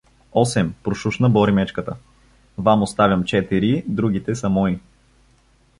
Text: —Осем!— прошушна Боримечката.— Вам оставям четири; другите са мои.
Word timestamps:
—Осем!— 0.41 0.73
прошушна 0.83 1.29
Боримечката.— 1.29 1.95
Вам 2.57 2.81
оставям 2.83 3.23
четири; 3.25 3.83
другите 3.87 4.35
са 4.35 4.49
мои. 4.49 4.79